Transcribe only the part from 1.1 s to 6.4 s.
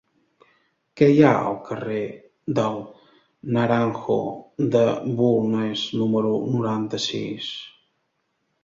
hi ha al carrer del Naranjo de Bulnes número